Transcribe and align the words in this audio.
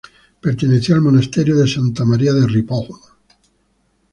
Perteneció 0.41 0.95
al 0.95 1.01
monasterio 1.01 1.55
de 1.55 1.67
Santa 1.67 2.03
María 2.05 2.33
de 2.33 2.47
Ripoll. 2.47 2.87